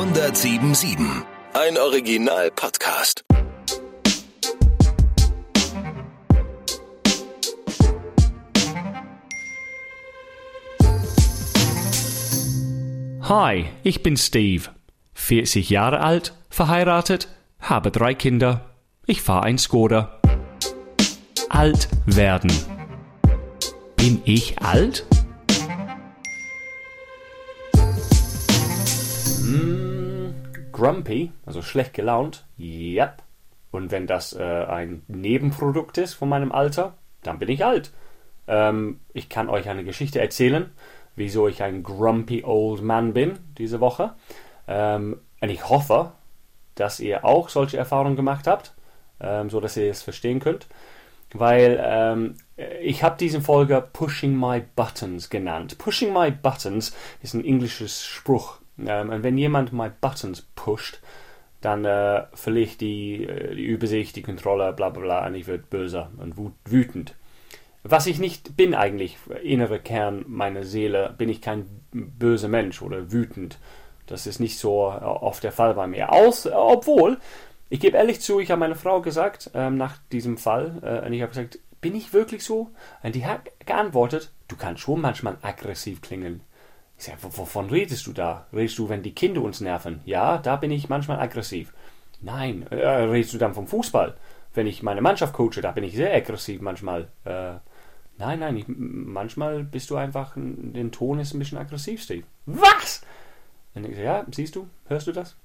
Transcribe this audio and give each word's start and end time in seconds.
1077. 0.00 0.96
Ein 1.52 1.76
Original-Podcast. 1.76 3.22
Hi, 13.20 13.66
ich 13.82 14.02
bin 14.02 14.16
Steve. 14.16 14.70
40 15.12 15.68
Jahre 15.68 16.00
alt, 16.00 16.32
verheiratet, 16.48 17.28
habe 17.60 17.90
drei 17.90 18.14
Kinder. 18.14 18.70
Ich 19.04 19.20
fahre 19.20 19.42
ein 19.42 19.58
Skoda. 19.58 20.18
Alt 21.50 21.88
werden. 22.06 22.50
Bin 23.96 24.22
ich 24.24 24.62
alt? 24.62 25.04
Grumpy, 30.80 31.30
also 31.44 31.60
schlecht 31.60 31.92
gelaunt. 31.92 32.46
Yep. 32.58 33.22
Und 33.70 33.90
wenn 33.90 34.06
das 34.06 34.32
äh, 34.32 34.42
ein 34.42 35.02
Nebenprodukt 35.08 35.98
ist 35.98 36.14
von 36.14 36.28
meinem 36.28 36.52
Alter, 36.52 36.94
dann 37.22 37.38
bin 37.38 37.50
ich 37.50 37.64
alt. 37.64 37.92
Ähm, 38.48 39.00
ich 39.12 39.28
kann 39.28 39.48
euch 39.48 39.68
eine 39.68 39.84
Geschichte 39.84 40.20
erzählen, 40.20 40.70
wieso 41.16 41.48
ich 41.48 41.62
ein 41.62 41.82
grumpy 41.82 42.44
old 42.44 42.82
man 42.82 43.12
bin 43.12 43.38
diese 43.58 43.80
Woche. 43.80 44.14
Ähm, 44.66 45.20
und 45.40 45.48
ich 45.50 45.68
hoffe, 45.68 46.12
dass 46.74 46.98
ihr 46.98 47.24
auch 47.24 47.50
solche 47.50 47.76
Erfahrungen 47.76 48.16
gemacht 48.16 48.46
habt, 48.46 48.74
ähm, 49.20 49.50
so 49.50 49.60
dass 49.60 49.76
ihr 49.76 49.90
es 49.90 50.02
verstehen 50.02 50.40
könnt. 50.40 50.66
Weil 51.32 51.78
ähm, 51.80 52.36
ich 52.82 53.04
habe 53.04 53.16
diese 53.20 53.40
Folge 53.40 53.86
Pushing 53.92 54.34
My 54.34 54.64
Buttons 54.74 55.30
genannt. 55.30 55.78
Pushing 55.78 56.12
My 56.12 56.30
Buttons 56.30 56.96
ist 57.22 57.34
ein 57.34 57.44
englisches 57.44 58.04
Spruch. 58.04 58.59
Ähm, 58.86 59.10
und 59.10 59.22
wenn 59.22 59.38
jemand 59.38 59.72
My 59.72 59.90
Buttons 60.00 60.42
pusht, 60.54 61.00
dann 61.60 61.84
äh, 61.84 62.24
verliere 62.32 62.64
ich 62.64 62.78
die, 62.78 63.24
äh, 63.24 63.54
die 63.54 63.64
Übersicht, 63.64 64.16
die 64.16 64.22
Kontrolle, 64.22 64.72
bla 64.72 64.90
bla 64.90 65.02
bla, 65.02 65.26
und 65.26 65.34
ich 65.34 65.46
werde 65.46 65.64
böse 65.68 66.08
und 66.16 66.34
wütend. 66.64 67.14
Was 67.82 68.06
ich 68.06 68.18
nicht 68.18 68.56
bin 68.56 68.74
eigentlich, 68.74 69.16
innere 69.42 69.78
Kern 69.78 70.24
meiner 70.26 70.64
Seele, 70.64 71.14
bin 71.16 71.30
ich 71.30 71.40
kein 71.40 71.66
böser 71.92 72.48
Mensch 72.48 72.82
oder 72.82 73.10
wütend. 73.10 73.58
Das 74.06 74.26
ist 74.26 74.38
nicht 74.38 74.58
so 74.58 74.92
oft 74.92 75.42
der 75.44 75.52
Fall 75.52 75.74
bei 75.74 75.86
mir. 75.86 76.12
Aus, 76.12 76.46
obwohl, 76.46 77.18
ich 77.70 77.80
gebe 77.80 77.96
ehrlich 77.96 78.20
zu, 78.20 78.38
ich 78.38 78.50
habe 78.50 78.58
meiner 78.60 78.74
Frau 78.74 79.00
gesagt, 79.00 79.50
ähm, 79.54 79.76
nach 79.76 79.96
diesem 80.12 80.36
Fall, 80.36 80.80
äh, 80.82 81.06
und 81.06 81.12
ich 81.12 81.22
habe 81.22 81.30
gesagt, 81.30 81.58
bin 81.80 81.94
ich 81.94 82.12
wirklich 82.12 82.44
so? 82.44 82.70
Und 83.02 83.14
die 83.14 83.24
hat 83.24 83.50
geantwortet, 83.64 84.32
du 84.48 84.56
kannst 84.56 84.82
schon 84.82 85.00
manchmal 85.00 85.38
aggressiv 85.40 86.02
klingen. 86.02 86.42
Ich 87.00 87.06
sage, 87.06 87.18
wovon 87.22 87.70
redest 87.70 88.06
du 88.06 88.12
da? 88.12 88.46
Redest 88.52 88.78
du, 88.78 88.90
wenn 88.90 89.02
die 89.02 89.14
Kinder 89.14 89.40
uns 89.40 89.62
nerven? 89.62 90.02
Ja, 90.04 90.36
da 90.36 90.56
bin 90.56 90.70
ich 90.70 90.90
manchmal 90.90 91.18
aggressiv. 91.18 91.72
Nein, 92.20 92.66
äh, 92.70 92.76
redest 92.76 93.32
du 93.32 93.38
dann 93.38 93.54
vom 93.54 93.66
Fußball? 93.66 94.18
Wenn 94.52 94.66
ich 94.66 94.82
meine 94.82 95.00
Mannschaft 95.00 95.32
coache, 95.32 95.62
da 95.62 95.72
bin 95.72 95.82
ich 95.82 95.96
sehr 95.96 96.14
aggressiv 96.14 96.60
manchmal. 96.60 97.08
Äh, 97.24 97.54
nein, 98.18 98.40
nein, 98.40 98.54
ich, 98.58 98.66
manchmal 98.68 99.64
bist 99.64 99.88
du 99.88 99.96
einfach, 99.96 100.34
den 100.36 100.92
Ton 100.92 101.20
ist 101.20 101.32
ein 101.32 101.38
bisschen 101.38 101.56
aggressiv, 101.56 102.02
Steve. 102.02 102.26
Was? 102.44 103.00
Und 103.74 103.86
ich 103.86 103.92
sage, 103.92 104.04
ja, 104.04 104.26
siehst 104.30 104.54
du, 104.54 104.68
hörst 104.88 105.06
du 105.06 105.12
das? 105.12 105.36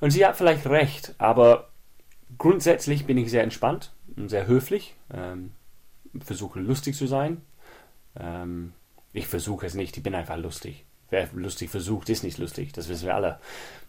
Und 0.00 0.12
sie 0.12 0.24
hat 0.24 0.36
vielleicht 0.36 0.68
recht, 0.68 1.16
aber 1.18 1.70
grundsätzlich 2.38 3.06
bin 3.06 3.18
ich 3.18 3.28
sehr 3.28 3.42
entspannt 3.42 3.92
und 4.16 4.28
sehr 4.28 4.46
höflich, 4.46 4.94
ähm, 5.12 5.50
versuche 6.20 6.60
lustig 6.60 6.94
zu 6.94 7.08
sein. 7.08 7.42
Ähm, 8.14 8.72
ich 9.12 9.26
versuche 9.26 9.66
es 9.66 9.74
nicht, 9.74 9.96
ich 9.96 10.02
bin 10.04 10.14
einfach 10.14 10.36
lustig. 10.36 10.86
Wer 11.12 11.28
lustig 11.34 11.68
versucht, 11.68 12.08
ist 12.08 12.24
nicht 12.24 12.38
lustig, 12.38 12.72
das 12.72 12.88
wissen 12.88 13.04
wir 13.04 13.14
alle. 13.14 13.38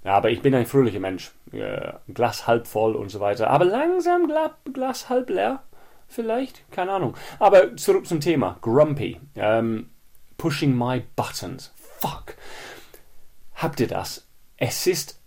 Aber 0.03 0.29
ich 0.29 0.41
bin 0.41 0.53
ein 0.53 0.65
fröhlicher 0.65 0.99
Mensch, 0.99 1.31
äh, 1.53 1.93
Glas 2.13 2.47
halb 2.47 2.67
voll 2.67 2.97
und 2.97 3.07
so 3.07 3.21
weiter. 3.21 3.49
Aber 3.49 3.63
langsam 3.63 4.27
Gla 4.27 4.57
Glas 4.73 5.07
halb 5.07 5.29
leer, 5.29 5.63
vielleicht, 6.09 6.69
keine 6.69 6.91
Ahnung. 6.91 7.15
Aber 7.39 7.77
zurück 7.77 8.07
zum 8.07 8.19
Thema, 8.19 8.57
grumpy, 8.59 9.21
ähm, 9.37 9.89
pushing 10.37 10.77
my 10.77 11.01
buttons, 11.15 11.71
fuck. 11.77 12.35
Habt 13.55 13.79
ihr 13.79 13.87
das? 13.87 14.27
Es 14.57 14.85
ist 14.85 15.17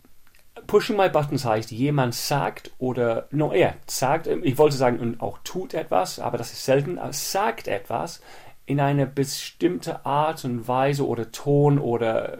Pushing 0.67 0.97
My 0.97 1.09
Buttons 1.09 1.45
heißt, 1.45 1.71
jemand 1.71 2.15
sagt 2.15 2.73
oder, 2.79 3.29
no, 3.31 3.53
er 3.53 3.75
sagt, 3.87 4.27
ich 4.27 4.59
wollte 4.59 4.75
sagen, 4.75 4.99
und 4.99 5.21
auch 5.21 5.39
tut 5.45 5.75
etwas, 5.75 6.19
aber 6.19 6.39
das 6.39 6.53
ist 6.53 6.65
selten, 6.65 6.99
sagt 7.12 7.69
etwas 7.69 8.21
in 8.66 8.81
eine 8.81 9.06
bestimmte 9.06 10.04
Art 10.04 10.44
und 10.44 10.69
Weise 10.69 11.06
oder 11.06 11.31
Ton 11.32 11.78
oder 11.78 12.38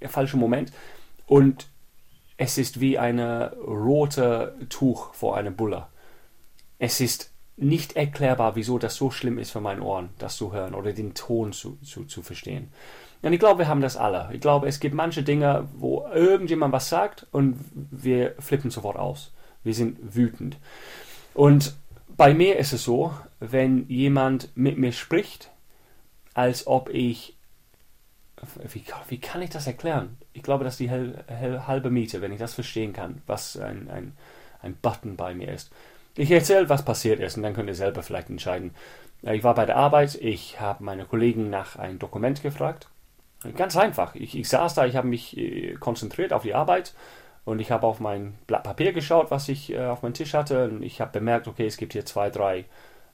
äh, 0.00 0.08
falschen 0.08 0.40
Moment 0.40 0.72
und 1.26 1.68
es 2.36 2.56
ist 2.56 2.80
wie 2.80 2.98
ein 2.98 3.18
rote 3.20 4.56
Tuch 4.68 5.12
vor 5.12 5.36
einem 5.36 5.56
Buller. 5.56 5.88
Es 6.78 7.00
ist 7.00 7.32
nicht 7.56 7.96
erklärbar, 7.96 8.54
wieso 8.54 8.78
das 8.78 8.94
so 8.94 9.10
schlimm 9.10 9.38
ist 9.38 9.50
für 9.50 9.60
meine 9.60 9.82
Ohren, 9.82 10.10
das 10.18 10.36
zu 10.36 10.52
hören 10.52 10.74
oder 10.74 10.92
den 10.92 11.14
Ton 11.14 11.52
zu, 11.52 11.76
zu, 11.82 12.04
zu 12.04 12.22
verstehen. 12.22 12.70
Und 13.22 13.32
ich 13.32 13.40
glaube, 13.40 13.60
wir 13.60 13.68
haben 13.68 13.80
das 13.80 13.96
alle. 13.96 14.30
Ich 14.32 14.40
glaube, 14.40 14.68
es 14.68 14.78
gibt 14.78 14.94
manche 14.94 15.24
Dinge, 15.24 15.68
wo 15.76 16.06
irgendjemand 16.14 16.72
was 16.72 16.88
sagt 16.88 17.26
und 17.32 17.58
wir 17.72 18.34
flippen 18.38 18.70
sofort 18.70 18.96
aus. 18.96 19.32
Wir 19.64 19.74
sind 19.74 20.14
wütend. 20.14 20.56
Und 21.34 21.74
bei 22.16 22.32
mir 22.32 22.56
ist 22.56 22.72
es 22.72 22.84
so, 22.84 23.12
wenn 23.40 23.88
jemand 23.88 24.56
mit 24.56 24.78
mir 24.78 24.92
spricht, 24.92 25.50
als 26.38 26.66
ob 26.66 26.88
ich. 26.90 27.36
Wie, 28.72 28.84
wie 29.08 29.18
kann 29.18 29.42
ich 29.42 29.50
das 29.50 29.66
erklären? 29.66 30.16
Ich 30.32 30.44
glaube, 30.44 30.62
das 30.62 30.74
ist 30.74 30.80
die 30.80 30.90
hel, 30.90 31.24
hel, 31.26 31.66
halbe 31.66 31.90
Miete, 31.90 32.20
wenn 32.20 32.32
ich 32.32 32.38
das 32.38 32.54
verstehen 32.54 32.92
kann, 32.92 33.20
was 33.26 33.56
ein, 33.56 33.90
ein, 33.90 34.16
ein 34.62 34.76
Button 34.76 35.16
bei 35.16 35.34
mir 35.34 35.52
ist. 35.52 35.72
Ich 36.14 36.30
erzähle, 36.30 36.68
was 36.68 36.84
passiert 36.84 37.18
ist 37.18 37.36
und 37.36 37.42
dann 37.42 37.54
könnt 37.54 37.68
ihr 37.68 37.74
selber 37.74 38.04
vielleicht 38.04 38.30
entscheiden. 38.30 38.76
Ich 39.22 39.42
war 39.42 39.54
bei 39.56 39.66
der 39.66 39.76
Arbeit, 39.76 40.14
ich 40.14 40.60
habe 40.60 40.84
meine 40.84 41.04
Kollegen 41.04 41.50
nach 41.50 41.74
einem 41.74 41.98
Dokument 41.98 42.40
gefragt 42.40 42.88
Ganz 43.56 43.76
einfach. 43.76 44.14
Ich, 44.16 44.36
ich 44.36 44.48
saß 44.48 44.74
da, 44.74 44.84
ich 44.86 44.96
habe 44.96 45.06
mich 45.06 45.36
äh, 45.36 45.74
konzentriert 45.74 46.32
auf 46.32 46.42
die 46.42 46.54
Arbeit 46.54 46.94
und 47.44 47.60
ich 47.60 47.70
habe 47.70 47.86
auf 47.86 48.00
mein 48.00 48.36
Blatt 48.48 48.64
Papier 48.64 48.92
geschaut, 48.92 49.30
was 49.30 49.48
ich 49.48 49.72
äh, 49.72 49.86
auf 49.86 50.02
meinem 50.02 50.14
Tisch 50.14 50.34
hatte 50.34 50.64
und 50.64 50.82
ich 50.82 51.00
habe 51.00 51.12
bemerkt, 51.12 51.46
okay, 51.46 51.66
es 51.66 51.76
gibt 51.76 51.92
hier 51.92 52.04
zwei, 52.04 52.30
drei, 52.30 52.64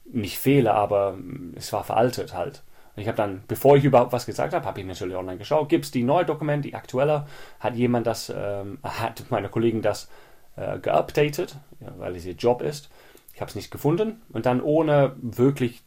nicht 0.06 0.38
Fehler, 0.38 0.74
aber 0.74 1.12
mm, 1.12 1.54
es 1.56 1.72
war 1.74 1.84
veraltet 1.84 2.34
halt. 2.34 2.62
Ich 2.96 3.08
habe 3.08 3.16
dann, 3.16 3.42
bevor 3.48 3.76
ich 3.76 3.84
überhaupt 3.84 4.12
was 4.12 4.26
gesagt 4.26 4.54
habe, 4.54 4.64
habe 4.64 4.80
ich 4.80 4.86
natürlich 4.86 5.16
online 5.16 5.38
geschaut, 5.38 5.68
gibt 5.68 5.84
es 5.84 5.90
die 5.90 6.04
neue 6.04 6.24
Dokumente, 6.24 6.68
die 6.68 6.74
aktuelle, 6.74 7.26
hat 7.58 7.74
jemand 7.74 8.06
das, 8.06 8.32
ähm, 8.34 8.78
hat 8.84 9.24
meine 9.30 9.48
Kollegen 9.48 9.82
das 9.82 10.08
äh, 10.56 10.78
geupdatet, 10.78 11.56
ja, 11.80 11.92
weil 11.98 12.14
es 12.16 12.24
ihr 12.24 12.34
Job 12.34 12.62
ist. 12.62 12.90
Ich 13.32 13.40
habe 13.40 13.48
es 13.48 13.56
nicht 13.56 13.72
gefunden 13.72 14.22
und 14.32 14.46
dann 14.46 14.60
ohne 14.60 15.16
wirklich 15.20 15.82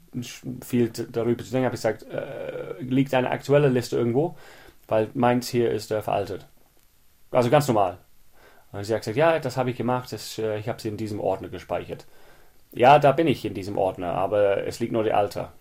viel 0.61 0.89
darüber 0.89 1.43
zu 1.43 1.51
denken, 1.51 1.65
habe 1.65 1.75
ich 1.75 1.81
gesagt, 1.81 2.03
äh, 2.03 2.81
liegt 2.81 3.13
eine 3.13 3.29
aktuelle 3.29 3.69
Liste 3.69 3.95
irgendwo, 3.95 4.35
weil 4.89 5.09
meins 5.13 5.47
hier 5.47 5.71
ist 5.71 5.91
äh, 5.91 6.01
veraltet. 6.01 6.45
Also 7.31 7.49
ganz 7.49 7.67
normal. 7.67 7.99
Und 8.73 8.83
sie 8.83 8.93
hat 8.93 9.01
gesagt, 9.01 9.17
ja, 9.17 9.39
das 9.39 9.55
habe 9.55 9.69
ich 9.69 9.77
gemacht, 9.77 10.11
das, 10.11 10.37
äh, 10.39 10.59
ich 10.59 10.67
habe 10.67 10.81
sie 10.81 10.89
in 10.89 10.97
diesem 10.97 11.21
Ordner 11.21 11.47
gespeichert. 11.47 12.05
Ja, 12.73 12.99
da 12.99 13.13
bin 13.13 13.27
ich 13.27 13.45
in 13.45 13.53
diesem 13.53 13.77
Ordner, 13.77 14.11
aber 14.11 14.65
es 14.67 14.79
liegt 14.79 14.91
nur 14.91 15.03
der 15.03 15.17
Alter. 15.17 15.53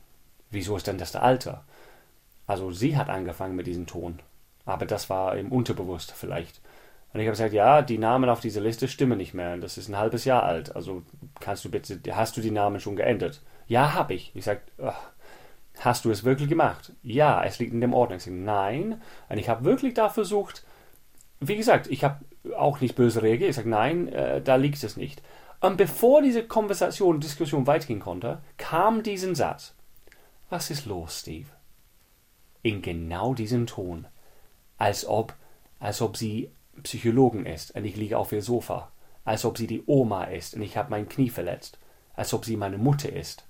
Wieso 0.51 0.77
ist 0.77 0.87
denn 0.87 0.99
das 0.99 1.12
der 1.12 1.23
Alter? 1.23 1.65
Also 2.47 2.71
sie 2.71 2.97
hat 2.97 3.09
angefangen 3.09 3.57
mit 3.57 3.67
diesem 3.67 3.87
Ton, 3.87 4.21
aber 4.65 4.87
das 4.87 5.11
war 5.11 5.37
im 5.37 5.51
Unterbewusst 5.51 6.12
vielleicht. 6.12 6.61
Und 7.12 7.21
ich 7.21 7.27
habe 7.27 7.33
gesagt, 7.33 7.55
ja, 7.55 7.83
die 7.83 7.99
Namen 7.99 8.29
auf 8.29 8.41
dieser 8.41 8.61
Liste 8.61 8.89
stimmen 8.89 9.17
nicht 9.17 9.33
mehr. 9.33 9.56
Das 9.56 9.79
ist 9.79 9.89
ein 9.89 9.97
halbes 9.97 10.25
Jahr 10.25 10.43
alt. 10.43 10.77
Also 10.77 11.03
kannst 11.41 11.65
du 11.65 11.71
bitte, 11.71 11.99
hast 12.15 12.37
du 12.37 12.41
die 12.41 12.51
Namen 12.51 12.79
schon 12.79 12.95
geändert? 12.95 13.41
Ja, 13.67 13.95
habe 13.95 14.15
ich. 14.15 14.33
Ich 14.35 14.45
sage, 14.45 14.61
hast 15.79 16.05
du 16.05 16.11
es 16.11 16.25
wirklich 16.25 16.49
gemacht? 16.49 16.93
Ja, 17.03 17.43
es 17.43 17.59
liegt 17.59 17.73
in 17.73 17.81
dem 17.81 17.95
Ordner. 17.95 18.17
Ich 18.17 18.25
sage, 18.25 18.37
nein. 18.37 19.01
Und 19.29 19.39
ich 19.39 19.49
habe 19.49 19.65
wirklich 19.65 19.95
da 19.95 20.09
versucht, 20.09 20.65
wie 21.41 21.56
gesagt, 21.56 21.87
ich 21.88 22.05
habe 22.05 22.20
auch 22.56 22.81
nicht 22.81 22.97
böse 22.97 23.23
reagiert. 23.23 23.50
Ich 23.50 23.56
sage, 23.56 23.69
nein, 23.69 24.09
äh, 24.09 24.43
da 24.43 24.56
liegt 24.56 24.82
es 24.82 24.97
nicht. 24.97 25.23
Und 25.61 25.79
bevor 25.79 26.23
diese 26.23 26.44
Konversation, 26.44 27.20
Diskussion 27.20 27.67
weitergehen 27.67 28.00
konnte, 28.00 28.38
kam 28.59 29.03
diesen 29.03 29.35
Satz. 29.35 29.75
Was 30.48 30.70
ist 30.70 30.87
los, 30.87 31.20
Steve? 31.20 31.48
In 32.62 32.82
genau 32.82 33.34
diesem 33.34 33.66
Ton. 33.66 34.06
Als 34.78 35.06
ob, 35.06 35.34
als 35.78 36.00
ob 36.02 36.16
sie 36.16 36.50
Psychologen 36.82 37.46
ist 37.46 37.75
und 37.75 37.84
ich 37.84 37.96
liege 37.96 38.19
auf 38.19 38.32
ihr 38.32 38.43
Sofa, 38.43 38.90
als 39.25 39.44
ob 39.44 39.56
sie 39.58 39.66
die 39.66 39.82
Oma 39.87 40.25
ist 40.25 40.54
und 40.54 40.62
ich 40.62 40.76
habe 40.76 40.90
mein 40.90 41.08
Knie 41.08 41.31
verletzt, 41.31 41.78
als 42.14 42.34
ob 42.34 42.44
sie 42.44 42.56
meine 42.56 42.78
Mutter 42.78 43.12
ist. 43.12 43.44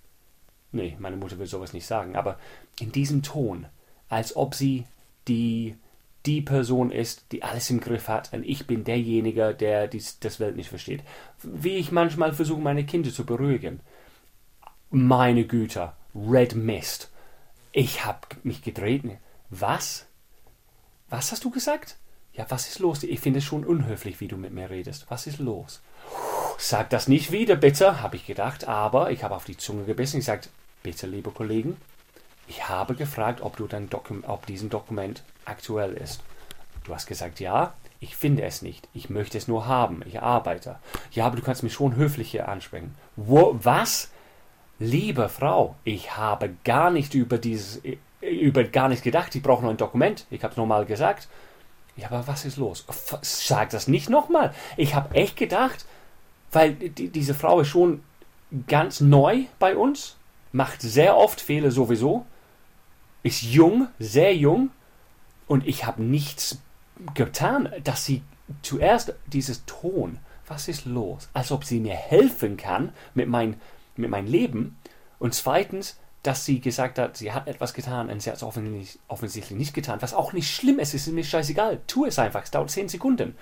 Nee, 0.72 0.96
meine 0.98 1.16
Mutter 1.16 1.38
will 1.38 1.46
sowas 1.46 1.72
nicht 1.72 1.86
sagen, 1.86 2.16
aber 2.16 2.38
in 2.80 2.92
diesem 2.92 3.22
Ton, 3.22 3.66
als 4.08 4.36
ob 4.36 4.54
sie 4.54 4.86
die 5.28 5.76
die 6.26 6.42
Person 6.42 6.90
ist, 6.90 7.26
die 7.30 7.44
alles 7.44 7.70
im 7.70 7.80
Griff 7.80 8.08
hat 8.08 8.32
und 8.32 8.44
ich 8.44 8.66
bin 8.66 8.82
derjenige, 8.82 9.54
der 9.54 9.86
dies, 9.86 10.18
das 10.18 10.40
Welt 10.40 10.56
nicht 10.56 10.68
versteht. 10.68 11.02
Wie 11.42 11.76
ich 11.76 11.92
manchmal 11.92 12.32
versuche, 12.32 12.60
meine 12.60 12.84
Kinder 12.84 13.12
zu 13.12 13.24
beruhigen. 13.24 13.80
Meine 14.90 15.46
Güte, 15.46 15.92
Red 16.16 16.54
Mist. 16.54 17.10
Ich 17.72 18.04
habe 18.06 18.20
mich 18.42 18.62
gedreht. 18.62 19.02
Was? 19.50 20.06
Was 21.10 21.30
hast 21.30 21.44
du 21.44 21.50
gesagt? 21.50 21.96
Ja, 22.32 22.46
was 22.48 22.68
ist 22.68 22.78
los? 22.78 23.02
Ich 23.02 23.20
finde 23.20 23.40
es 23.40 23.44
schon 23.44 23.64
unhöflich, 23.64 24.20
wie 24.20 24.28
du 24.28 24.36
mit 24.36 24.52
mir 24.52 24.70
redest. 24.70 25.06
Was 25.08 25.26
ist 25.26 25.38
los? 25.38 25.82
Sag 26.58 26.90
das 26.90 27.06
nicht 27.06 27.32
wieder, 27.32 27.56
bitte, 27.56 28.00
habe 28.00 28.16
ich 28.16 28.26
gedacht, 28.26 28.66
aber 28.66 29.10
ich 29.10 29.22
habe 29.24 29.34
auf 29.34 29.44
die 29.44 29.58
Zunge 29.58 29.84
gebissen. 29.84 30.18
Ich 30.18 30.24
sagte, 30.24 30.48
bitte, 30.82 31.06
liebe 31.06 31.30
Kollegen, 31.30 31.76
ich 32.48 32.68
habe 32.68 32.94
gefragt, 32.94 33.42
ob, 33.42 33.56
du 33.56 33.66
dein 33.66 33.90
Dokum 33.90 34.24
ob 34.26 34.46
diesen 34.46 34.70
Dokument 34.70 35.22
aktuell 35.44 35.92
ist. 35.92 36.22
Du 36.84 36.94
hast 36.94 37.06
gesagt, 37.06 37.40
ja, 37.40 37.74
ich 38.00 38.16
finde 38.16 38.42
es 38.42 38.62
nicht. 38.62 38.88
Ich 38.94 39.10
möchte 39.10 39.36
es 39.36 39.48
nur 39.48 39.66
haben. 39.66 40.02
Ich 40.06 40.20
arbeite. 40.22 40.78
Ja, 41.12 41.26
aber 41.26 41.36
du 41.36 41.42
kannst 41.42 41.62
mich 41.62 41.74
schon 41.74 41.96
höflicher 41.96 42.48
ansprechen. 42.48 42.94
Wo, 43.16 43.58
was? 43.62 44.10
Liebe 44.78 45.28
Frau, 45.28 45.74
ich 45.84 46.16
habe 46.16 46.54
gar 46.64 46.90
nicht 46.90 47.14
über 47.14 47.38
dieses, 47.38 47.80
über 48.20 48.64
gar 48.64 48.88
nicht 48.88 49.02
gedacht. 49.02 49.34
Ich 49.34 49.42
brauche 49.42 49.62
nur 49.62 49.70
ein 49.70 49.78
Dokument. 49.78 50.26
Ich 50.30 50.42
habe 50.42 50.52
es 50.52 50.58
normal 50.58 50.84
gesagt. 50.84 51.28
Ja, 51.96 52.08
aber 52.08 52.26
was 52.26 52.44
ist 52.44 52.58
los? 52.58 52.84
Sag 53.22 53.70
das 53.70 53.88
nicht 53.88 54.10
nochmal. 54.10 54.52
Ich 54.76 54.94
habe 54.94 55.14
echt 55.14 55.36
gedacht, 55.36 55.86
weil 56.52 56.74
die, 56.74 57.08
diese 57.08 57.34
Frau 57.34 57.60
ist 57.60 57.68
schon 57.68 58.02
ganz 58.66 59.00
neu 59.00 59.44
bei 59.58 59.76
uns, 59.76 60.16
macht 60.52 60.82
sehr 60.82 61.16
oft 61.16 61.40
Fehler 61.40 61.70
sowieso, 61.70 62.26
ist 63.22 63.42
jung, 63.42 63.88
sehr 63.98 64.36
jung 64.36 64.70
und 65.48 65.66
ich 65.66 65.86
habe 65.86 66.02
nichts 66.02 66.58
getan, 67.14 67.70
dass 67.82 68.04
sie 68.04 68.22
zuerst 68.62 69.14
dieses 69.26 69.64
Ton, 69.64 70.18
was 70.46 70.68
ist 70.68 70.84
los, 70.84 71.28
als 71.32 71.50
ob 71.50 71.64
sie 71.64 71.80
mir 71.80 71.94
helfen 71.94 72.56
kann 72.56 72.92
mit, 73.14 73.28
mein, 73.28 73.60
mit 73.98 74.10
meinem 74.10 74.26
Leben 74.26 74.76
und 75.18 75.34
zweitens, 75.34 75.98
dass 76.22 76.44
sie 76.44 76.60
gesagt 76.60 76.98
hat, 76.98 77.16
sie 77.16 77.32
hat 77.32 77.46
etwas 77.46 77.72
getan 77.72 78.10
und 78.10 78.20
sie 78.20 78.30
hat 78.30 78.36
es 78.36 78.42
offensichtlich, 78.42 78.98
offensichtlich 79.08 79.58
nicht 79.58 79.74
getan, 79.74 80.02
was 80.02 80.14
auch 80.14 80.32
nicht 80.32 80.50
schlimm 80.50 80.78
ist, 80.78 80.94
es 80.94 81.06
ist 81.06 81.12
mir 81.12 81.24
scheißegal, 81.24 81.80
tu 81.86 82.04
es 82.04 82.18
einfach, 82.18 82.42
es 82.42 82.50
dauert 82.50 82.70
zehn 82.70 82.88
Sekunden, 82.88 83.36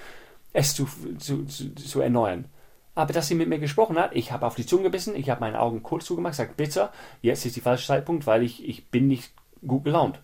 es 0.53 0.75
zu, 0.75 0.87
zu, 1.19 1.45
zu, 1.47 1.75
zu 1.75 2.01
erneuern. 2.01 2.47
Aber 2.95 3.13
dass 3.13 3.27
sie 3.27 3.35
mit 3.35 3.49
mir 3.49 3.59
gesprochen 3.59 3.99
hat, 3.99 4.15
ich 4.15 4.31
habe 4.31 4.47
auf 4.47 4.55
die 4.55 4.67
Zunge 4.67 4.85
gebissen, 4.85 5.17
ich 5.17 5.29
habe 5.29 5.41
meine 5.41 5.61
Augen 5.61 5.83
kurz 5.83 6.05
zugemacht, 6.05 6.35
sagt, 6.35 6.57
bitte, 6.57 6.91
jetzt 7.23 7.45
ist 7.45 7.57
der 7.57 7.63
falsche 7.63 7.89
Zeitpunkt, 7.89 8.27
weil 8.27 8.43
ich, 8.43 8.67
ich 8.69 8.89
bin 8.89 9.09
nicht 9.09 9.33
gut 9.67 9.85
gelaunt. 9.85 10.21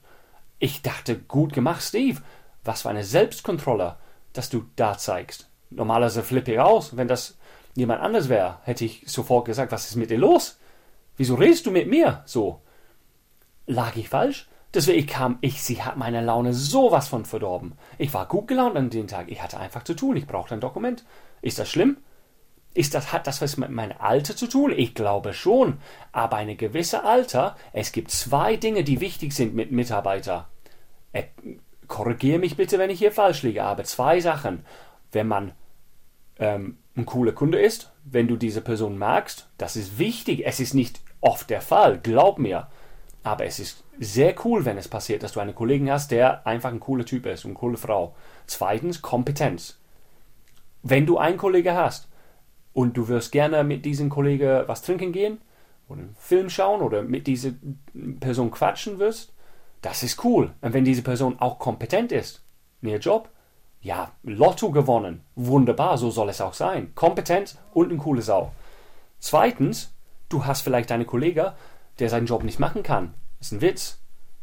Ich 0.59 0.83
dachte, 0.83 1.19
gut 1.19 1.53
gemacht, 1.53 1.83
Steve. 1.83 2.21
Was 2.63 2.83
für 2.83 2.91
eine 2.91 3.05
Selbstkontrolle, 3.05 3.97
dass 4.33 4.51
du 4.51 4.67
da 4.77 4.97
zeigst. 4.97 5.49
Normalerweise 5.71 6.23
flippe 6.23 6.53
ich 6.53 6.61
aus, 6.61 6.97
wenn 6.97 7.09
das 7.09 7.39
jemand 7.81 8.03
anders 8.03 8.29
wäre, 8.29 8.59
hätte 8.63 8.85
ich 8.85 9.03
sofort 9.07 9.47
gesagt, 9.47 9.73
was 9.73 9.89
ist 9.89 9.97
mit 9.97 10.11
dir 10.11 10.19
los? 10.19 10.59
Wieso 11.17 11.35
redest 11.35 11.67
du 11.67 11.71
mit 11.71 11.89
mir 11.89 12.23
so? 12.25 12.63
Lag 13.67 13.97
ich 13.97 14.09
falsch? 14.09 14.49
Deswegen 14.73 15.07
kam, 15.07 15.39
ich, 15.41 15.63
sie 15.63 15.83
hat 15.83 15.97
meine 15.97 16.21
Laune 16.21 16.55
sowas 16.55 17.09
von 17.09 17.25
verdorben. 17.25 17.73
Ich 17.99 18.15
war 18.15 18.27
gut 18.27 18.47
gelaunt 18.47 18.77
an 18.77 18.91
dem 18.91 19.09
Tag. 19.09 19.31
Ich 19.31 19.43
hatte 19.43 19.59
einfach 19.59 19.83
zu 19.83 19.95
tun. 19.95 20.17
Ich 20.17 20.27
brauchte 20.27 20.55
ein 20.55 20.61
Dokument. 20.61 21.05
Ist 21.43 21.59
das 21.59 21.69
schlimm? 21.69 21.97
Ist 22.73 22.95
das, 22.95 23.13
hat 23.13 23.27
das 23.27 23.43
was 23.43 23.57
mit 23.57 23.71
meinem 23.71 23.97
Alter 23.99 24.37
zu 24.37 24.47
tun? 24.47 24.73
Ich 24.77 24.95
glaube 24.95 25.33
schon. 25.33 25.79
Aber 26.13 26.37
eine 26.37 26.55
gewisse 26.55 27.03
Alter, 27.03 27.57
es 27.73 27.91
gibt 27.91 28.13
zwei 28.13 28.57
Dinge, 28.57 28.85
die 28.85 29.01
wichtig 29.01 29.33
sind 29.33 29.55
mit 29.57 29.73
Mitarbeiter. 29.73 30.49
Äh, 31.13 31.25
korrigiere 31.89 32.39
mich 32.39 32.57
bitte, 32.57 32.79
wenn 32.79 32.91
ich 32.91 33.01
hier 33.01 33.11
falsch 33.11 33.43
liege, 33.43 33.65
aber 33.65 33.83
zwei 33.83 34.21
Sachen. 34.21 34.65
Wenn 35.11 35.27
man 35.27 35.53
ähm, 36.39 36.79
ein 36.97 37.07
cooler 37.07 37.33
Kunde 37.33 37.59
ist, 37.59 37.93
wenn 38.05 38.29
du 38.29 38.37
diese 38.37 38.61
Person 38.61 38.99
magst, 38.99 39.49
das 39.59 39.77
ist 39.77 39.99
wichtig. 39.99 40.47
Es 40.47 40.61
ist 40.61 40.75
nicht 40.75 41.01
oft 41.21 41.51
der 41.51 41.61
Fall, 41.61 41.99
glaub 41.99 42.39
mir. 42.39 42.69
Aber 43.23 43.45
es 43.45 43.59
ist 43.59 43.85
sehr 43.99 44.35
cool, 44.45 44.65
wenn 44.65 44.79
es 44.79 44.89
passiert, 44.89 45.23
dass 45.23 45.33
du 45.33 45.41
einen 45.41 45.55
Kollegen 45.55 45.91
hast, 45.91 46.11
der 46.11 46.47
einfach 46.47 46.71
ein 46.71 46.81
cooler 46.81 47.05
Typ 47.05 47.27
ist, 47.27 47.45
eine 47.45 47.55
coole 47.55 47.77
Frau. 47.77 48.15
Zweitens, 48.47 49.03
Kompetenz. 49.03 49.79
Wenn 50.83 51.07
du 51.07 51.19
einen 51.19 51.37
Kollegen 51.37 51.75
hast 51.75 52.09
und 52.73 52.97
du 52.97 53.09
wirst 53.09 53.33
gerne 53.33 53.63
mit 53.63 53.85
diesem 53.85 54.09
Kollegen 54.09 54.67
was 54.67 54.83
trinken 54.83 55.13
gehen 55.13 55.39
oder 55.89 56.01
einen 56.01 56.17
Film 56.19 56.49
schauen 56.49 56.81
oder 56.81 57.03
mit 57.03 57.27
dieser 57.27 57.51
Person 58.21 58.51
quatschen 58.51 58.99
wirst, 58.99 59.35
das 59.83 60.03
ist 60.03 60.25
cool. 60.25 60.53
Und 60.63 60.73
wenn 60.73 60.85
diese 60.85 61.03
Person 61.03 61.39
auch 61.39 61.59
kompetent 61.59 62.13
ist, 62.13 62.43
in 62.81 62.89
ihr 62.89 62.99
Job, 62.99 63.29
ja, 63.81 64.13
Lotto 64.23 64.71
gewonnen. 64.71 65.23
Wunderbar, 65.37 65.97
so 65.97 66.11
soll 66.11 66.29
es 66.29 66.41
auch 66.41 66.55
sein. 66.55 66.95
Kompetent 66.95 67.57
und 67.73 67.91
eine 67.91 67.99
coole 67.99 68.23
Sau. 68.23 68.53
Zweitens, 69.19 69.95
du 70.29 70.45
hast 70.45 70.63
vielleicht 70.63 70.93
einen 70.93 71.07
Kollegen, 71.07 71.53
der 71.99 72.09
seinen 72.09 72.27
Job 72.27 72.43
nicht 72.43 72.59
machen 72.59 72.83
kann. 72.83 73.15
Ist 73.41 73.53
ein 73.53 73.61
Witz. 73.61 73.99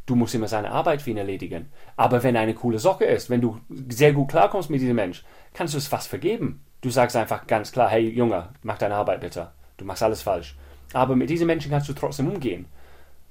Du 0.07 0.15
musst 0.15 0.33
immer 0.33 0.47
seine 0.47 0.71
Arbeit 0.71 1.01
für 1.01 1.11
ihn 1.11 1.17
erledigen. 1.17 1.71
Aber 1.97 2.23
wenn 2.23 2.35
er 2.35 2.41
eine 2.41 2.53
coole 2.53 2.79
Socke 2.79 3.05
ist, 3.05 3.29
wenn 3.29 3.41
du 3.41 3.59
sehr 3.89 4.13
gut 4.13 4.29
klarkommst 4.29 4.69
mit 4.69 4.81
diesem 4.81 4.95
Mensch, 4.95 5.23
kannst 5.53 5.73
du 5.73 5.77
es 5.77 5.87
fast 5.87 6.07
vergeben. 6.07 6.63
Du 6.81 6.89
sagst 6.89 7.15
einfach 7.15 7.45
ganz 7.45 7.71
klar, 7.71 7.89
hey 7.89 8.07
Junge, 8.07 8.49
mach 8.63 8.77
deine 8.77 8.95
Arbeit 8.95 9.21
bitte. 9.21 9.51
Du 9.75 9.85
machst 9.85 10.03
alles 10.03 10.21
falsch. 10.21 10.55
Aber 10.93 11.15
mit 11.15 11.29
diesen 11.29 11.47
Menschen 11.47 11.69
kannst 11.69 11.89
du 11.89 11.93
trotzdem 11.93 12.29
umgehen. 12.29 12.65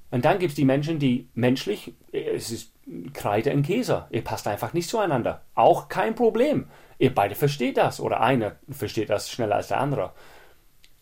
Und 0.09 0.25
dann 0.25 0.39
gibt 0.39 0.51
es 0.51 0.55
die 0.55 0.65
Menschen, 0.65 0.99
die 0.99 1.29
menschlich, 1.33 1.93
es 2.11 2.51
ist 2.51 2.71
Kreide 3.13 3.53
und 3.53 3.63
Käse. 3.63 4.07
Ihr 4.09 4.23
passt 4.23 4.47
einfach 4.47 4.73
nicht 4.73 4.89
zueinander. 4.89 5.41
Auch 5.55 5.89
kein 5.89 6.15
Problem. 6.15 6.67
Ihr 6.97 7.13
beide 7.13 7.35
versteht 7.35 7.77
das. 7.77 7.99
Oder 7.99 8.21
einer 8.21 8.55
versteht 8.69 9.09
das 9.09 9.29
schneller 9.29 9.55
als 9.55 9.67
der 9.67 9.79
andere. 9.79 10.13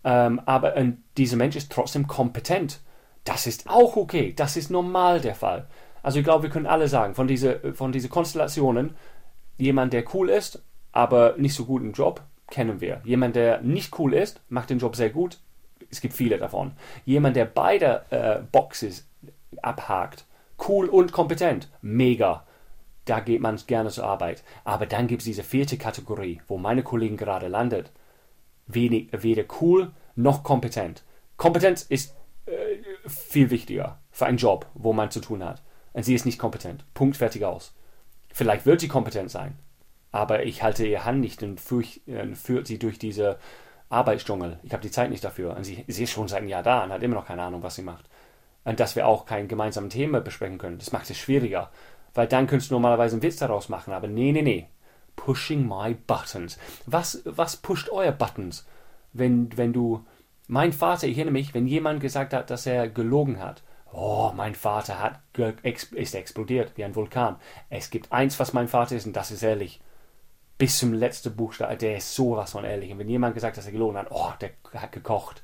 Ähm, 0.03 0.41
aber 0.45 0.75
und 0.75 1.03
dieser 1.17 1.37
Mensch 1.37 1.55
ist 1.55 1.71
trotzdem 1.71 2.07
kompetent. 2.07 2.79
Das 3.23 3.47
ist 3.47 3.69
auch 3.69 3.95
okay. 3.95 4.33
Das 4.35 4.57
ist 4.57 4.71
normal 4.71 5.21
der 5.21 5.35
Fall. 5.35 5.67
Also 6.01 6.19
ich 6.19 6.23
glaube, 6.23 6.43
wir 6.43 6.49
können 6.49 6.67
alle 6.67 6.87
sagen, 6.87 7.15
von 7.15 7.27
diesen 7.27 7.73
von 7.73 7.91
diese 7.91 8.09
Konstellationen, 8.09 8.95
jemand, 9.57 9.93
der 9.93 10.03
cool 10.13 10.29
ist, 10.29 10.63
aber 10.91 11.35
nicht 11.37 11.55
so 11.55 11.65
gut 11.65 11.81
im 11.81 11.93
Job, 11.93 12.21
kennen 12.49 12.81
wir. 12.81 13.01
Jemand, 13.03 13.35
der 13.35 13.61
nicht 13.61 13.97
cool 13.99 14.13
ist, 14.13 14.41
macht 14.49 14.69
den 14.69 14.79
Job 14.79 14.95
sehr 14.95 15.09
gut. 15.09 15.39
Es 15.89 16.01
gibt 16.01 16.13
viele 16.13 16.37
davon. 16.37 16.73
Jemand, 17.05 17.35
der 17.35 17.45
beide 17.45 18.05
äh, 18.09 18.41
Boxes 18.51 19.07
abhakt, 19.61 20.25
cool 20.67 20.87
und 20.87 21.11
kompetent, 21.11 21.69
mega. 21.81 22.45
Da 23.05 23.19
geht 23.19 23.41
man 23.41 23.59
gerne 23.67 23.89
zur 23.89 24.05
Arbeit. 24.05 24.43
Aber 24.63 24.85
dann 24.85 25.07
gibt 25.07 25.21
es 25.21 25.25
diese 25.25 25.43
vierte 25.43 25.77
Kategorie, 25.77 26.41
wo 26.47 26.57
meine 26.57 26.83
Kollegin 26.83 27.17
gerade 27.17 27.47
landet. 27.47 27.91
Wenig, 28.67 29.09
weder 29.11 29.43
cool 29.61 29.91
noch 30.15 30.43
kompetent. 30.43 31.03
Kompetenz 31.37 31.83
ist 31.83 32.15
äh, 32.45 32.51
viel 33.07 33.51
wichtiger 33.51 33.99
für 34.11 34.25
einen 34.25 34.37
Job, 34.37 34.65
wo 34.73 34.93
man 34.93 35.11
zu 35.11 35.19
tun 35.19 35.43
hat. 35.43 35.61
Und 35.93 36.03
sie 36.03 36.15
ist 36.15 36.25
nicht 36.25 36.39
kompetent. 36.39 36.83
Punkt, 36.93 37.17
fertig 37.17 37.45
aus. 37.45 37.73
Vielleicht 38.33 38.65
wird 38.65 38.81
sie 38.81 38.89
kompetent 38.89 39.31
sein, 39.31 39.57
aber 40.11 40.43
ich 40.43 40.61
halte 40.61 40.85
ihr 40.85 41.05
Hand 41.05 41.21
nicht 41.21 41.41
und 41.41 41.57
führt 41.57 42.67
sie 42.67 42.77
durch 42.79 42.99
diese 42.99 43.39
Arbeitsdschungel. 43.89 44.59
Ich 44.63 44.73
habe 44.73 44.83
die 44.83 44.91
Zeit 44.91 45.09
nicht 45.09 45.23
dafür. 45.23 45.55
Und 45.55 45.63
sie, 45.63 45.83
sie 45.87 46.03
ist 46.03 46.11
schon 46.11 46.27
seit 46.27 46.39
einem 46.39 46.49
Jahr 46.49 46.63
da 46.63 46.83
und 46.83 46.91
hat 46.91 47.03
immer 47.03 47.15
noch 47.15 47.27
keine 47.27 47.43
Ahnung, 47.43 47.63
was 47.63 47.75
sie 47.75 47.81
macht 47.81 48.05
und 48.65 48.79
dass 48.79 48.97
wir 48.97 49.07
auch 49.07 49.25
kein 49.25 49.47
gemeinsames 49.47 49.93
Thema 49.93 50.19
besprechen 50.19 50.57
können. 50.57 50.79
Das 50.79 50.91
macht 50.91 51.09
es 51.09 51.17
schwieriger, 51.17 51.71
weil 52.13 52.27
dann 52.27 52.47
könntest 52.47 52.71
du 52.71 52.75
normalerweise 52.75 53.15
einen 53.15 53.23
Witz 53.23 53.37
daraus 53.37 53.69
machen, 53.69 53.93
aber 53.93 54.07
nee, 54.07 54.33
nee, 54.33 54.41
nee. 54.41 54.67
Pushing 55.15 55.65
my 55.65 55.93
buttons. 55.93 56.57
Was, 56.85 57.21
was 57.23 57.55
pusht 57.55 57.89
euer 57.89 58.11
Buttons, 58.11 58.65
wenn, 59.13 59.55
wenn 59.57 59.71
du, 59.71 60.05
mein 60.47 60.73
Vater, 60.73 61.07
ich 61.07 61.17
erinnere 61.17 61.31
mich, 61.31 61.53
wenn 61.53 61.67
jemand 61.67 62.01
gesagt 62.01 62.33
hat, 62.33 62.49
dass 62.49 62.65
er 62.65 62.89
gelogen 62.89 63.39
hat. 63.39 63.63
Oh, 63.93 64.33
mein 64.35 64.55
Vater 64.55 64.99
hat 64.99 65.21
ist 65.93 66.15
explodiert 66.15 66.73
wie 66.75 66.83
ein 66.83 66.95
Vulkan. 66.95 67.37
Es 67.69 67.89
gibt 67.89 68.11
eins, 68.11 68.37
was 68.39 68.51
mein 68.51 68.67
Vater 68.67 68.95
ist, 68.95 69.05
und 69.05 69.15
das 69.15 69.31
ist 69.31 69.41
ehrlich. 69.41 69.79
Bis 70.57 70.77
zum 70.77 70.93
letzten 70.93 71.35
Buchstabe, 71.35 71.75
der 71.75 71.97
ist 71.97 72.15
sowas 72.15 72.51
von 72.51 72.63
ehrlich. 72.63 72.91
Und 72.91 72.99
wenn 72.99 73.09
jemand 73.09 73.33
gesagt 73.33 73.55
hat, 73.55 73.57
dass 73.57 73.65
er 73.65 73.73
gelogen 73.73 73.97
hat, 73.97 74.07
oh, 74.09 74.31
der 74.39 74.51
hat 74.73 74.91
gekocht. 74.91 75.43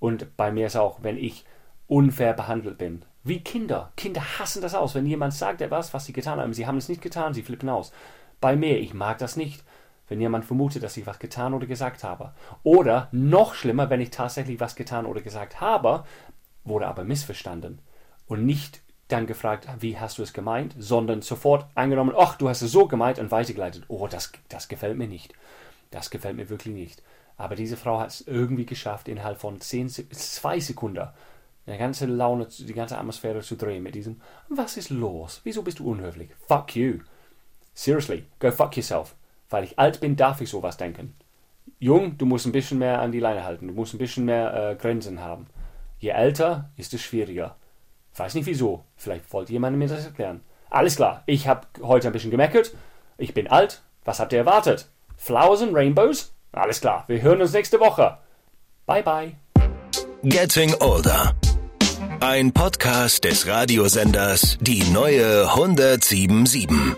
Und 0.00 0.36
bei 0.36 0.50
mir 0.50 0.66
ist 0.66 0.76
auch, 0.76 1.02
wenn 1.02 1.16
ich 1.16 1.44
unfair 1.86 2.34
behandelt 2.34 2.78
bin. 2.78 3.04
Wie 3.24 3.40
Kinder. 3.40 3.92
Kinder 3.96 4.38
hassen 4.38 4.62
das 4.62 4.74
aus. 4.74 4.94
Wenn 4.94 5.06
jemand 5.06 5.34
sagt 5.34 5.60
etwas, 5.60 5.94
was 5.94 6.06
sie 6.06 6.12
getan 6.12 6.40
haben, 6.40 6.54
sie 6.54 6.66
haben 6.66 6.78
es 6.78 6.88
nicht 6.88 7.02
getan, 7.02 7.34
sie 7.34 7.42
flippen 7.42 7.68
aus. 7.68 7.92
Bei 8.40 8.56
mir, 8.56 8.78
ich 8.78 8.94
mag 8.94 9.18
das 9.18 9.36
nicht, 9.36 9.64
wenn 10.08 10.20
jemand 10.20 10.44
vermutet, 10.44 10.82
dass 10.82 10.96
ich 10.96 11.06
was 11.06 11.18
getan 11.18 11.54
oder 11.54 11.66
gesagt 11.66 12.04
habe. 12.04 12.32
Oder 12.62 13.08
noch 13.12 13.54
schlimmer, 13.54 13.90
wenn 13.90 14.00
ich 14.00 14.10
tatsächlich 14.10 14.60
was 14.60 14.76
getan 14.76 15.06
oder 15.06 15.20
gesagt 15.20 15.60
habe, 15.60 16.04
wurde 16.64 16.86
aber 16.86 17.04
missverstanden. 17.04 17.80
Und 18.26 18.46
nicht 18.46 18.82
dann 19.08 19.26
gefragt, 19.26 19.66
wie 19.80 19.98
hast 19.98 20.18
du 20.18 20.22
es 20.22 20.32
gemeint, 20.32 20.74
sondern 20.78 21.22
sofort 21.22 21.66
angenommen, 21.74 22.14
ach, 22.16 22.36
du 22.36 22.48
hast 22.48 22.62
es 22.62 22.72
so 22.72 22.86
gemeint 22.86 23.18
und 23.18 23.30
weitergeleitet. 23.30 23.84
Oh, 23.88 24.06
das, 24.06 24.32
das 24.48 24.68
gefällt 24.68 24.98
mir 24.98 25.08
nicht. 25.08 25.32
Das 25.90 26.10
gefällt 26.10 26.36
mir 26.36 26.50
wirklich 26.50 26.74
nicht. 26.74 27.02
Aber 27.36 27.54
diese 27.54 27.76
Frau 27.76 28.00
hat 28.00 28.08
es 28.08 28.20
irgendwie 28.26 28.66
geschafft, 28.66 29.08
innerhalb 29.08 29.40
von 29.40 29.60
zehn, 29.60 29.88
zwei 29.88 30.60
Sekunden 30.60 31.08
die 31.66 31.78
ganze 31.78 32.06
Laune, 32.06 32.46
die 32.46 32.72
ganze 32.72 32.98
Atmosphäre 32.98 33.40
zu 33.40 33.56
drehen 33.56 33.82
mit 33.82 33.94
diesem, 33.94 34.20
was 34.48 34.76
ist 34.76 34.90
los? 34.90 35.40
Wieso 35.44 35.62
bist 35.62 35.78
du 35.78 35.90
unhöflich? 35.90 36.30
Fuck 36.46 36.74
you. 36.76 37.00
Seriously, 37.74 38.24
go 38.38 38.50
fuck 38.50 38.76
yourself. 38.76 39.14
Weil 39.50 39.64
ich 39.64 39.78
alt 39.78 40.00
bin, 40.00 40.16
darf 40.16 40.40
ich 40.40 40.50
sowas 40.50 40.76
denken. 40.76 41.14
Jung, 41.78 42.16
du 42.18 42.26
musst 42.26 42.46
ein 42.46 42.52
bisschen 42.52 42.78
mehr 42.78 43.00
an 43.00 43.12
die 43.12 43.20
Leine 43.20 43.44
halten, 43.44 43.68
du 43.68 43.74
musst 43.74 43.94
ein 43.94 43.98
bisschen 43.98 44.24
mehr 44.24 44.70
äh, 44.70 44.74
Grenzen 44.76 45.20
haben. 45.20 45.46
Je 45.98 46.10
älter, 46.10 46.70
ist 46.76 46.94
es 46.94 47.02
schwieriger. 47.02 47.56
Ich 48.18 48.20
weiß 48.24 48.34
nicht 48.34 48.46
wieso. 48.46 48.82
Vielleicht 48.96 49.32
wollte 49.32 49.52
jemand 49.52 49.78
mir 49.78 49.86
das 49.86 50.04
erklären. 50.04 50.40
Alles 50.70 50.96
klar, 50.96 51.22
ich 51.26 51.46
habe 51.46 51.68
heute 51.82 52.08
ein 52.08 52.12
bisschen 52.12 52.32
gemeckert. 52.32 52.72
Ich 53.16 53.32
bin 53.32 53.46
alt. 53.46 53.82
Was 54.04 54.18
habt 54.18 54.32
ihr 54.32 54.40
erwartet? 54.40 54.88
Flowers 55.16 55.62
and 55.62 55.72
Rainbows? 55.72 56.34
Alles 56.50 56.80
klar, 56.80 57.04
wir 57.06 57.22
hören 57.22 57.40
uns 57.40 57.52
nächste 57.52 57.78
Woche. 57.78 58.18
Bye 58.86 59.04
bye. 59.04 59.36
Getting 60.24 60.74
Older. 60.80 61.32
Ein 62.18 62.52
Podcast 62.52 63.22
des 63.22 63.46
Radiosenders 63.46 64.58
Die 64.62 64.82
neue 64.90 65.48
1077. 65.48 66.96